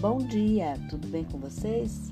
[0.00, 2.08] Bom dia, tudo bem com vocês?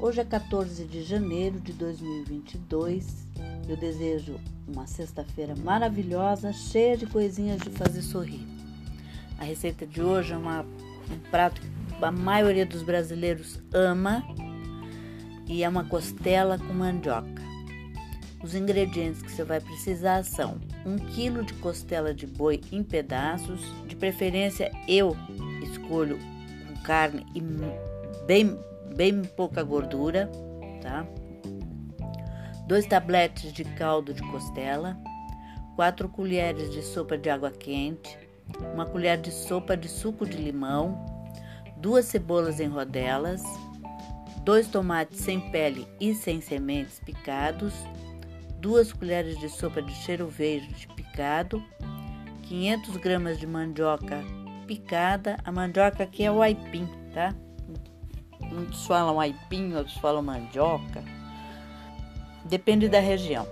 [0.00, 3.28] Hoje é 14 de janeiro de 2022.
[3.68, 8.40] Eu desejo uma sexta-feira maravilhosa, cheia de coisinhas de fazer sorrir.
[9.38, 11.68] A receita de hoje é uma, um prato que
[12.02, 14.24] a maioria dos brasileiros ama
[15.46, 17.42] e é uma costela com mandioca.
[18.42, 23.60] Os ingredientes que você vai precisar são 1 kg de costela de boi em pedaços,
[23.86, 25.14] de preferência eu
[25.62, 26.18] escolho
[26.86, 27.42] carne e
[28.24, 28.58] bem,
[28.94, 30.30] bem pouca gordura,
[30.80, 31.04] tá?
[32.66, 34.96] Dois tabletes de caldo de costela,
[35.74, 38.16] 4 colheres de sopa de água quente,
[38.72, 41.04] uma colher de sopa de suco de limão,
[41.76, 43.42] duas cebolas em rodelas,
[44.44, 47.74] dois tomates sem pele e sem sementes picados,
[48.60, 51.62] duas colheres de sopa de cheiro verde picado,
[52.42, 54.22] 500 gramas de mandioca
[54.66, 55.36] picada.
[55.44, 57.34] A mandioca aqui é o aipim, tá?
[58.40, 61.02] Muitos falam aipim, outros falam mandioca.
[62.44, 63.46] Depende da região.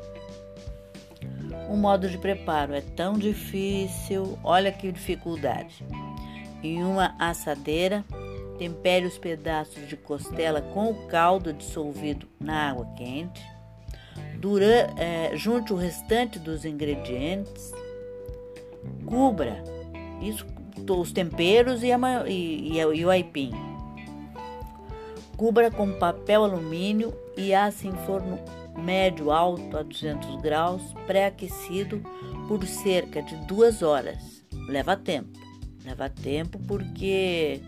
[1.68, 5.84] O modo de preparo é tão difícil, olha que dificuldade.
[6.62, 8.04] Em uma assadeira,
[8.58, 13.54] tempere os pedaços de costela com o caldo dissolvido na água quente
[14.44, 17.72] Dura, é, junte o restante dos ingredientes,
[19.06, 19.64] cubra
[20.20, 20.46] isso,
[20.88, 23.50] os temperos e, a, e, e, o aipim.
[25.36, 28.38] Cubra com papel alumínio e asse em forno
[28.76, 32.02] médio alto a 200 graus, pré-aquecido
[32.48, 34.44] por cerca de duas horas.
[34.68, 35.38] Leva tempo,
[35.84, 37.60] leva tempo porque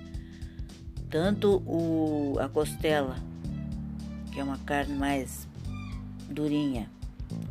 [1.11, 3.17] tanto o, a costela,
[4.33, 5.49] que é uma carne mais
[6.29, 6.91] durinha.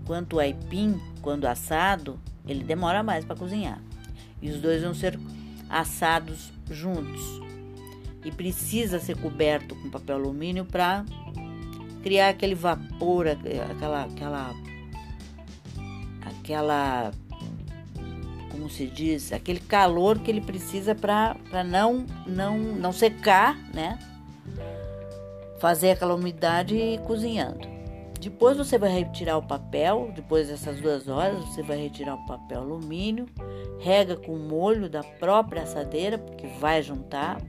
[0.05, 3.81] Quanto o aipim, quando assado, ele demora mais para cozinhar.
[4.41, 5.19] E os dois vão ser
[5.69, 7.21] assados juntos.
[8.23, 11.05] E precisa ser coberto com papel alumínio para
[12.01, 14.55] criar aquele vapor, aquela aquela
[16.21, 17.11] aquela
[18.49, 23.99] como se diz, aquele calor que ele precisa para não não não secar, né?
[25.59, 27.74] Fazer aquela umidade cozinhando.
[28.19, 32.61] Depois você vai retirar o papel, depois dessas duas horas, você vai retirar o papel
[32.61, 33.27] alumínio,
[33.79, 37.39] rega com molho da própria assadeira, porque vai juntar,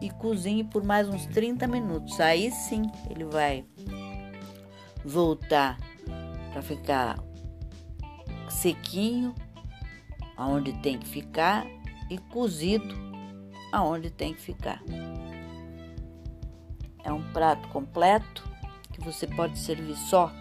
[0.00, 2.20] e cozinhe por mais uns 30 minutos.
[2.20, 3.64] Aí sim ele vai
[5.04, 5.78] voltar
[6.52, 7.18] para ficar
[8.48, 9.34] sequinho,
[10.36, 11.66] aonde tem que ficar,
[12.10, 12.94] e cozido
[13.72, 14.82] aonde tem que ficar.
[17.02, 18.53] É um prato completo
[19.04, 20.32] você pode servir só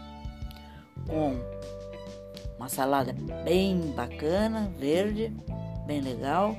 [1.07, 1.35] com
[2.57, 3.13] uma salada
[3.44, 5.35] bem bacana, verde,
[5.85, 6.56] bem legal.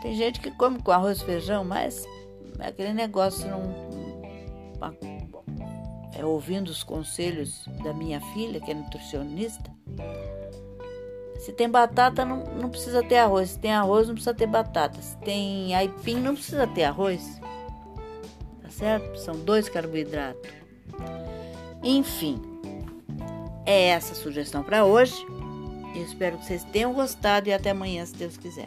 [0.00, 2.04] Tem gente que come com arroz e feijão, mas
[2.58, 3.92] é aquele negócio não.
[6.14, 9.70] É ouvindo os conselhos da minha filha, que é nutricionista.
[11.38, 13.50] Se tem batata, não, não precisa ter arroz.
[13.50, 15.00] Se tem arroz, não precisa ter batata.
[15.00, 17.40] Se tem aipim, não precisa ter arroz
[18.82, 19.16] certo?
[19.16, 20.50] São dois carboidratos.
[21.84, 22.42] Enfim,
[23.64, 25.14] é essa a sugestão para hoje.
[25.94, 28.66] Eu espero que vocês tenham gostado e até amanhã, se Deus quiser.